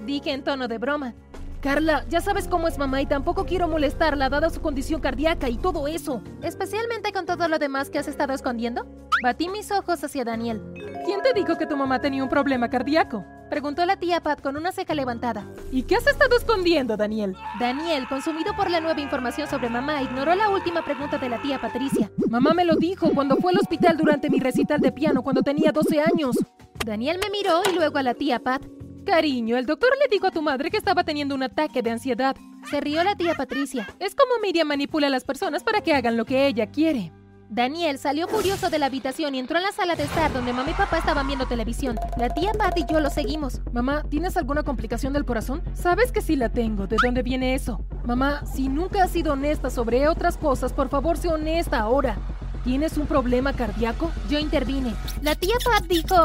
dije 0.06 0.30
en 0.30 0.44
tono 0.44 0.68
de 0.68 0.78
broma. 0.78 1.14
Carla, 1.60 2.04
ya 2.08 2.20
sabes 2.20 2.46
cómo 2.46 2.68
es 2.68 2.78
mamá 2.78 3.02
y 3.02 3.06
tampoco 3.06 3.46
quiero 3.46 3.66
molestarla 3.66 4.28
dada 4.28 4.48
su 4.48 4.60
condición 4.60 5.00
cardíaca 5.00 5.48
y 5.48 5.56
todo 5.56 5.88
eso. 5.88 6.22
Especialmente 6.40 7.12
con 7.12 7.26
todo 7.26 7.48
lo 7.48 7.58
demás 7.58 7.90
que 7.90 7.98
has 7.98 8.06
estado 8.06 8.32
escondiendo. 8.32 8.86
Batí 9.24 9.48
mis 9.48 9.72
ojos 9.72 10.04
hacia 10.04 10.24
Daniel. 10.24 10.62
¿Quién 11.04 11.20
te 11.20 11.32
dijo 11.32 11.58
que 11.58 11.66
tu 11.66 11.76
mamá 11.76 12.00
tenía 12.00 12.22
un 12.22 12.28
problema 12.28 12.70
cardíaco? 12.70 13.24
Preguntó 13.54 13.86
la 13.86 13.94
tía 13.94 14.20
Pat 14.20 14.40
con 14.40 14.56
una 14.56 14.72
ceja 14.72 14.96
levantada. 14.96 15.46
¿Y 15.70 15.84
qué 15.84 15.94
has 15.94 16.04
estado 16.08 16.36
escondiendo, 16.36 16.96
Daniel? 16.96 17.36
Daniel, 17.60 18.08
consumido 18.08 18.52
por 18.56 18.68
la 18.68 18.80
nueva 18.80 19.00
información 19.00 19.46
sobre 19.46 19.68
mamá, 19.68 20.02
ignoró 20.02 20.34
la 20.34 20.50
última 20.50 20.84
pregunta 20.84 21.18
de 21.18 21.28
la 21.28 21.40
tía 21.40 21.60
Patricia. 21.60 22.10
Mamá 22.28 22.52
me 22.52 22.64
lo 22.64 22.74
dijo 22.74 23.12
cuando 23.14 23.36
fue 23.36 23.52
al 23.52 23.58
hospital 23.58 23.96
durante 23.96 24.28
mi 24.28 24.40
recital 24.40 24.80
de 24.80 24.90
piano 24.90 25.22
cuando 25.22 25.44
tenía 25.44 25.70
12 25.70 26.00
años. 26.00 26.36
Daniel 26.84 27.20
me 27.22 27.30
miró 27.30 27.62
y 27.70 27.76
luego 27.76 27.96
a 27.98 28.02
la 28.02 28.14
tía 28.14 28.40
Pat. 28.40 28.66
Cariño, 29.06 29.56
el 29.56 29.66
doctor 29.66 29.90
le 30.02 30.08
dijo 30.10 30.26
a 30.26 30.32
tu 30.32 30.42
madre 30.42 30.68
que 30.68 30.76
estaba 30.76 31.04
teniendo 31.04 31.36
un 31.36 31.44
ataque 31.44 31.80
de 31.80 31.92
ansiedad. 31.92 32.34
Se 32.68 32.80
rió 32.80 33.04
la 33.04 33.14
tía 33.14 33.36
Patricia. 33.36 33.86
Es 34.00 34.16
como 34.16 34.40
Miriam 34.42 34.66
manipula 34.66 35.06
a 35.06 35.10
las 35.10 35.22
personas 35.22 35.62
para 35.62 35.80
que 35.80 35.94
hagan 35.94 36.16
lo 36.16 36.24
que 36.24 36.48
ella 36.48 36.72
quiere. 36.72 37.12
Daniel 37.54 37.98
salió 37.98 38.26
furioso 38.26 38.68
de 38.68 38.80
la 38.80 38.86
habitación 38.86 39.36
y 39.36 39.38
entró 39.38 39.58
en 39.58 39.62
la 39.62 39.70
sala 39.70 39.94
de 39.94 40.02
estar 40.02 40.32
donde 40.32 40.52
mamá 40.52 40.72
y 40.72 40.74
papá 40.74 40.98
estaban 40.98 41.28
viendo 41.28 41.46
televisión. 41.46 41.96
La 42.18 42.28
tía 42.28 42.50
Pat 42.52 42.76
y 42.76 42.84
yo 42.84 42.98
lo 42.98 43.10
seguimos. 43.10 43.60
Mamá, 43.72 44.02
¿tienes 44.10 44.36
alguna 44.36 44.64
complicación 44.64 45.12
del 45.12 45.24
corazón? 45.24 45.62
Sabes 45.72 46.10
que 46.10 46.20
sí 46.20 46.34
la 46.34 46.48
tengo. 46.48 46.88
¿De 46.88 46.96
dónde 47.00 47.22
viene 47.22 47.54
eso? 47.54 47.80
Mamá, 48.04 48.44
si 48.44 48.68
nunca 48.68 49.04
has 49.04 49.12
sido 49.12 49.34
honesta 49.34 49.70
sobre 49.70 50.08
otras 50.08 50.36
cosas, 50.36 50.72
por 50.72 50.88
favor, 50.88 51.16
sé 51.16 51.28
honesta 51.28 51.78
ahora. 51.78 52.16
¿Tienes 52.64 52.98
un 52.98 53.06
problema 53.06 53.52
cardíaco? 53.52 54.10
Yo 54.28 54.40
intervine. 54.40 54.92
La 55.22 55.36
tía 55.36 55.54
Pat 55.64 55.84
dijo... 55.84 56.16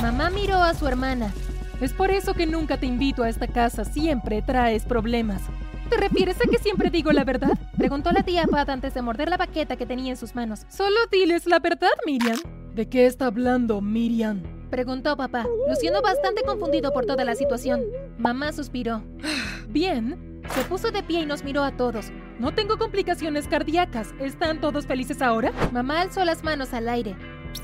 Mamá 0.00 0.30
miró 0.30 0.62
a 0.62 0.72
su 0.74 0.86
hermana. 0.86 1.32
Es 1.80 1.92
por 1.94 2.12
eso 2.12 2.32
que 2.32 2.46
nunca 2.46 2.78
te 2.78 2.86
invito 2.86 3.24
a 3.24 3.28
esta 3.28 3.48
casa. 3.48 3.84
Siempre 3.84 4.40
traes 4.40 4.84
problemas. 4.84 5.42
¿Te 5.88 5.96
refieres 5.96 6.36
a 6.40 6.48
que 6.50 6.58
siempre 6.58 6.90
digo 6.90 7.12
la 7.12 7.24
verdad? 7.24 7.58
Preguntó 7.76 8.10
la 8.12 8.22
tía 8.22 8.44
Pat 8.50 8.68
antes 8.68 8.94
de 8.94 9.02
morder 9.02 9.28
la 9.28 9.36
baqueta 9.36 9.76
que 9.76 9.86
tenía 9.86 10.10
en 10.10 10.16
sus 10.16 10.34
manos. 10.34 10.62
Solo 10.68 10.96
diles 11.10 11.46
la 11.46 11.58
verdad, 11.60 11.90
Miriam. 12.04 12.38
¿De 12.74 12.88
qué 12.88 13.06
está 13.06 13.26
hablando, 13.26 13.80
Miriam? 13.80 14.42
Preguntó 14.70 15.16
papá, 15.16 15.46
luciendo 15.68 16.02
bastante 16.02 16.42
confundido 16.42 16.92
por 16.92 17.06
toda 17.06 17.24
la 17.24 17.34
situación. 17.34 17.82
Mamá 18.18 18.52
suspiró. 18.52 19.02
Bien. 19.68 20.42
Se 20.54 20.62
puso 20.64 20.90
de 20.90 21.02
pie 21.02 21.20
y 21.20 21.26
nos 21.26 21.42
miró 21.42 21.64
a 21.64 21.76
todos. 21.76 22.12
No 22.38 22.54
tengo 22.54 22.78
complicaciones 22.78 23.48
cardíacas. 23.48 24.14
¿Están 24.20 24.60
todos 24.60 24.86
felices 24.86 25.22
ahora? 25.22 25.52
Mamá 25.72 26.02
alzó 26.02 26.24
las 26.24 26.44
manos 26.44 26.72
al 26.72 26.88
aire. 26.88 27.16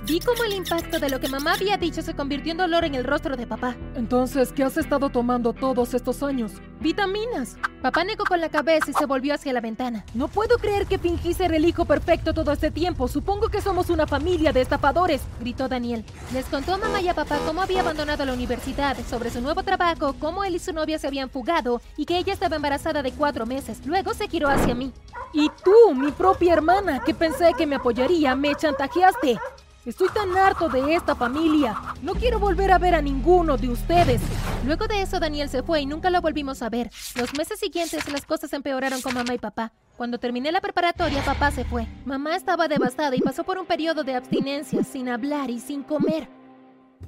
Vi 0.06 0.20
cómo 0.20 0.44
el 0.44 0.54
impacto 0.54 0.98
de 0.98 1.10
lo 1.10 1.20
que 1.20 1.28
mamá 1.28 1.52
había 1.54 1.76
dicho 1.76 2.02
se 2.02 2.14
convirtió 2.14 2.52
en 2.52 2.58
dolor 2.58 2.84
en 2.84 2.94
el 2.94 3.04
rostro 3.04 3.36
de 3.36 3.46
papá. 3.46 3.76
Entonces, 3.94 4.52
¿qué 4.52 4.64
has 4.64 4.76
estado 4.76 5.10
tomando 5.10 5.52
todos 5.52 5.94
estos 5.94 6.22
años? 6.22 6.52
Vitaminas. 6.82 7.56
Papá 7.80 8.02
negó 8.04 8.24
con 8.24 8.40
la 8.40 8.48
cabeza 8.48 8.90
y 8.90 8.92
se 8.92 9.06
volvió 9.06 9.34
hacia 9.34 9.52
la 9.52 9.60
ventana. 9.60 10.04
No 10.14 10.28
puedo 10.28 10.58
creer 10.58 10.86
que 10.86 10.98
fingí 10.98 11.32
ser 11.32 11.54
el 11.54 11.64
hijo 11.64 11.84
perfecto 11.84 12.34
todo 12.34 12.52
este 12.52 12.70
tiempo. 12.70 13.06
Supongo 13.08 13.48
que 13.48 13.60
somos 13.60 13.88
una 13.88 14.06
familia 14.06 14.52
de 14.52 14.62
estafadores, 14.62 15.22
gritó 15.40 15.68
Daniel. 15.68 16.04
Les 16.32 16.44
contó 16.46 16.74
a 16.74 16.78
mamá 16.78 17.00
y 17.00 17.08
a 17.08 17.14
papá 17.14 17.38
cómo 17.46 17.62
había 17.62 17.80
abandonado 17.80 18.24
la 18.24 18.34
universidad, 18.34 18.96
sobre 19.08 19.30
su 19.30 19.40
nuevo 19.40 19.62
trabajo, 19.62 20.14
cómo 20.18 20.44
él 20.44 20.56
y 20.56 20.58
su 20.58 20.72
novia 20.72 20.98
se 20.98 21.06
habían 21.06 21.30
fugado 21.30 21.80
y 21.96 22.04
que 22.04 22.18
ella 22.18 22.32
estaba 22.32 22.56
embarazada 22.56 23.02
de 23.02 23.12
cuatro 23.12 23.46
meses. 23.46 23.80
Luego 23.86 24.12
se 24.12 24.28
giró 24.28 24.48
hacia 24.48 24.74
mí. 24.74 24.92
Y 25.32 25.50
tú, 25.64 25.94
mi 25.94 26.10
propia 26.10 26.52
hermana, 26.52 27.02
que 27.04 27.14
pensé 27.14 27.52
que 27.56 27.66
me 27.66 27.76
apoyaría, 27.76 28.34
me 28.34 28.54
chantajeaste. 28.54 29.38
Estoy 29.84 30.10
tan 30.10 30.36
harto 30.36 30.68
de 30.68 30.94
esta 30.94 31.16
familia. 31.16 31.76
No 32.02 32.14
quiero 32.14 32.38
volver 32.38 32.70
a 32.70 32.78
ver 32.78 32.94
a 32.94 33.02
ninguno 33.02 33.56
de 33.56 33.68
ustedes. 33.68 34.20
Luego 34.64 34.86
de 34.86 35.02
eso, 35.02 35.18
Daniel 35.18 35.48
se 35.48 35.64
fue 35.64 35.80
y 35.80 35.86
nunca 35.86 36.08
lo 36.08 36.20
volvimos 36.20 36.62
a 36.62 36.68
Los 37.16 37.34
meses 37.36 37.60
siguientes 37.60 38.10
las 38.10 38.24
cosas 38.24 38.52
empeoraron 38.52 39.02
con 39.02 39.14
mamá 39.14 39.34
y 39.34 39.38
papá. 39.38 39.72
Cuando 39.96 40.18
terminé 40.18 40.50
la 40.50 40.62
preparatoria, 40.62 41.22
papá 41.22 41.50
se 41.50 41.64
fue. 41.64 41.86
Mamá 42.06 42.34
estaba 42.34 42.66
devastada 42.66 43.14
y 43.14 43.20
pasó 43.20 43.44
por 43.44 43.58
un 43.58 43.66
periodo 43.66 44.04
de 44.04 44.14
abstinencia, 44.14 44.82
sin 44.82 45.08
hablar 45.10 45.50
y 45.50 45.60
sin 45.60 45.82
comer. 45.82 46.28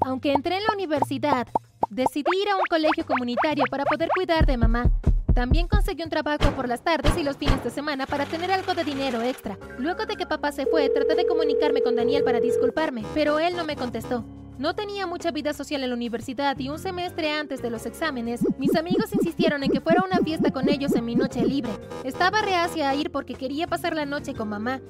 Aunque 0.01 0.33
entré 0.33 0.59
en 0.59 0.65
la 0.65 0.75
universidad, 0.75 1.47
decidí 1.89 2.31
ir 2.43 2.51
a 2.51 2.57
un 2.57 2.67
colegio 2.69 3.07
comunitario 3.07 3.65
para 3.71 3.85
poder 3.85 4.11
cuidar 4.15 4.45
de 4.45 4.59
mamá. 4.59 4.91
También 5.35 5.67
conseguí 5.67 6.03
un 6.03 6.11
trabajo 6.11 6.51
por 6.55 6.69
las 6.69 6.85
tardes 6.85 7.17
y 7.17 7.23
los 7.23 7.39
fines 7.39 7.65
de 7.65 7.71
semana 7.71 8.07
para 8.07 8.27
tener 8.27 8.53
algo 8.53 8.75
de 8.75 8.85
dinero 8.85 9.23
extra. 9.23 9.59
Luego 9.79 10.05
de 10.05 10.17
que 10.17 10.27
papá 10.27 10.53
se 10.53 10.67
fue, 10.67 10.91
traté 10.91 11.15
de 11.15 11.27
comunicarme 11.27 11.83
con 11.83 11.97
Daniel 11.97 12.23
para 12.23 12.39
disculparme, 12.39 13.03
pero 13.15 13.39
él 13.39 13.57
no 13.57 13.65
me 13.65 13.77
contestó. 13.77 14.25
No 14.57 14.73
tenía 14.75 15.07
mucha 15.07 15.33
vida 15.33 15.53
social 15.53 15.83
en 15.83 15.91
la 15.91 15.97
universidad 15.97 16.57
y 16.61 16.69
un 16.69 16.79
semestre 16.79 17.33
antes 17.33 17.61
de 17.61 17.71
los 17.71 17.87
exámenes, 17.87 18.41
mis 18.57 18.77
amigos 18.77 19.13
insistieron 19.13 19.65
en 19.65 19.71
que 19.71 19.81
fuera 19.81 20.03
a 20.03 20.05
una 20.05 20.19
fiesta 20.19 20.53
con 20.53 20.69
ellos 20.69 20.95
en 20.95 21.05
mi 21.05 21.17
noche 21.17 21.45
libre. 21.45 21.73
Estaba 22.05 22.41
reacia 22.41 22.89
a 22.89 22.95
ir 22.95 23.11
porque 23.11 23.35
quería 23.35 23.67
pasar 23.67 23.97
la 23.97 24.07
noche 24.07 24.33
con 24.33 24.49
mamá, 24.49 24.81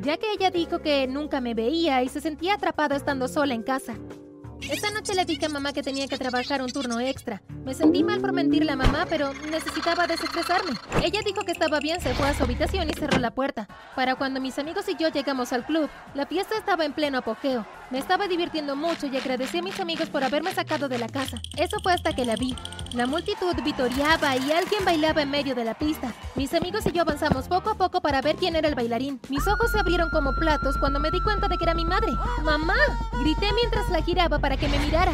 ya 0.00 0.16
que 0.16 0.32
ella 0.32 0.50
dijo 0.50 0.78
que 0.78 1.06
nunca 1.06 1.42
me 1.42 1.52
veía 1.52 2.02
y 2.02 2.08
se 2.08 2.22
sentía 2.22 2.54
atrapada 2.54 2.96
estando 2.96 3.28
sola 3.28 3.52
en 3.52 3.62
casa. 3.62 3.94
Esta 4.62 4.90
noche 4.90 5.14
le 5.14 5.24
dije 5.26 5.46
a 5.46 5.48
mamá 5.50 5.74
que 5.74 5.82
tenía 5.82 6.06
que 6.06 6.16
trabajar 6.16 6.62
un 6.62 6.70
turno 6.70 6.98
extra. 7.00 7.42
Me 7.64 7.74
sentí 7.74 8.02
mal 8.02 8.20
por 8.20 8.32
mentirle 8.32 8.72
a 8.72 8.76
mamá, 8.76 9.06
pero 9.08 9.32
necesitaba 9.50 10.06
desestresarme. 10.06 10.72
Ella 11.02 11.20
dijo 11.24 11.42
que 11.42 11.52
estaba 11.52 11.78
bien, 11.80 12.00
se 12.00 12.14
fue 12.14 12.28
a 12.28 12.34
su 12.34 12.44
habitación 12.44 12.88
y 12.88 12.94
cerró 12.94 13.18
la 13.18 13.34
puerta. 13.34 13.68
Para 13.96 14.14
cuando 14.14 14.40
mis 14.40 14.58
amigos 14.58 14.88
y 14.88 14.96
yo 14.96 15.08
llegamos 15.08 15.52
al 15.52 15.66
club, 15.66 15.90
la 16.14 16.26
fiesta 16.26 16.56
estaba 16.56 16.84
en 16.84 16.92
pleno 16.92 17.18
apogeo. 17.18 17.66
Me 17.90 17.98
estaba 17.98 18.28
divirtiendo 18.28 18.76
mucho 18.76 19.08
y 19.08 19.16
agradecí 19.16 19.58
a 19.58 19.62
mis 19.62 19.80
amigos 19.80 20.08
por 20.08 20.22
haberme 20.22 20.54
sacado 20.54 20.88
de 20.88 20.96
la 20.98 21.08
casa. 21.08 21.42
Eso 21.56 21.78
fue 21.82 21.92
hasta 21.92 22.12
que 22.12 22.24
la 22.24 22.36
vi. 22.36 22.54
La 22.94 23.08
multitud 23.08 23.52
vitoreaba 23.64 24.36
y 24.36 24.52
alguien 24.52 24.84
bailaba 24.84 25.22
en 25.22 25.30
medio 25.30 25.56
de 25.56 25.64
la 25.64 25.74
pista. 25.74 26.12
Mis 26.36 26.54
amigos 26.54 26.86
y 26.86 26.92
yo 26.92 27.02
avanzamos 27.02 27.48
poco 27.48 27.70
a 27.70 27.74
poco 27.74 28.00
para 28.00 28.22
ver 28.22 28.36
quién 28.36 28.54
era 28.54 28.68
el 28.68 28.76
bailarín. 28.76 29.18
Mis 29.28 29.44
ojos 29.48 29.72
se 29.72 29.80
abrieron 29.80 30.08
como 30.10 30.32
platos 30.36 30.78
cuando 30.78 31.00
me 31.00 31.10
di 31.10 31.20
cuenta 31.20 31.48
de 31.48 31.58
que 31.58 31.64
era 31.64 31.74
mi 31.74 31.84
madre. 31.84 32.12
¡Mamá! 32.44 32.76
Grité 33.22 33.46
mientras 33.54 33.90
la 33.90 34.02
giraba 34.02 34.38
para 34.38 34.56
que 34.56 34.68
me 34.68 34.78
mirara. 34.78 35.12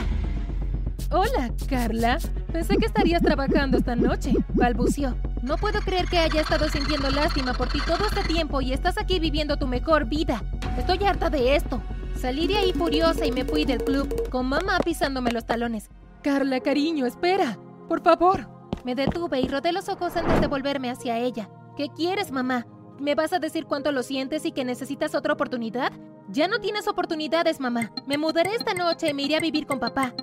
Hola, 1.11 1.50
Carla. 1.71 2.18
Pensé 2.52 2.76
que 2.76 2.87
estarías 2.87 3.23
trabajando 3.23 3.78
esta 3.78 3.97
noche, 3.97 4.35
balbució. 4.52 5.16
No 5.40 5.56
puedo 5.56 5.80
creer 5.80 6.09
que 6.09 6.18
haya 6.18 6.42
estado 6.42 6.68
sintiendo 6.68 7.11
lástima 7.11 7.54
por 7.54 7.68
ti 7.68 7.78
todo 7.87 8.04
este 8.06 8.23
tiempo 8.25 8.61
y 8.61 8.75
estás 8.75 8.99
aquí 8.99 9.18
viviendo 9.18 9.56
tu 9.56 9.66
mejor 9.66 10.04
vida. 10.04 10.42
Estoy 10.76 11.02
harta 11.04 11.30
de 11.30 11.56
esto. 11.56 11.80
Salí 12.16 12.46
de 12.46 12.56
ahí 12.56 12.73
furiosa 12.73 13.26
y 13.26 13.32
me 13.32 13.44
fui 13.44 13.64
del 13.64 13.85
club, 13.85 14.30
con 14.30 14.46
mamá 14.46 14.78
pisándome 14.82 15.32
los 15.32 15.44
talones. 15.44 15.90
Carla, 16.23 16.61
cariño, 16.61 17.04
espera. 17.04 17.58
Por 17.88 18.02
favor. 18.02 18.49
Me 18.85 18.94
detuve 18.94 19.40
y 19.40 19.49
rodé 19.49 19.73
los 19.73 19.88
ojos 19.88 20.16
antes 20.16 20.40
de 20.40 20.46
volverme 20.46 20.90
hacia 20.90 21.18
ella. 21.18 21.50
¿Qué 21.76 21.88
quieres, 21.88 22.32
mamá? 22.32 22.66
¿Me 22.99 23.14
vas 23.14 23.32
a 23.32 23.38
decir 23.38 23.66
cuánto 23.66 23.92
lo 23.92 24.02
sientes 24.02 24.46
y 24.46 24.52
que 24.52 24.64
necesitas 24.64 25.14
otra 25.14 25.35
oportunidad? 25.35 25.92
Ya 26.28 26.49
no 26.49 26.58
tienes 26.58 26.88
oportunidades, 26.88 27.61
mamá. 27.61 27.92
Me 28.06 28.16
mudaré 28.16 28.54
esta 28.54 28.73
noche 28.73 29.11
y 29.11 29.14
me 29.14 29.25
iré 29.25 29.37
a 29.37 29.40
vivir 29.40 29.66
con 29.66 29.78
papá. 29.78 30.14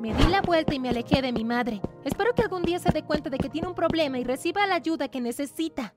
Me 0.00 0.14
di 0.14 0.24
la 0.24 0.40
vuelta 0.40 0.74
y 0.74 0.80
me 0.80 0.88
alejé 0.88 1.20
de 1.22 1.32
mi 1.32 1.44
madre. 1.44 1.80
Espero 2.04 2.34
que 2.34 2.42
algún 2.42 2.62
día 2.62 2.78
se 2.78 2.90
dé 2.90 3.02
cuenta 3.02 3.28
de 3.30 3.38
que 3.38 3.50
tiene 3.50 3.68
un 3.68 3.74
problema 3.74 4.18
y 4.18 4.24
reciba 4.24 4.66
la 4.66 4.76
ayuda 4.76 5.08
que 5.08 5.20
necesita. 5.20 5.94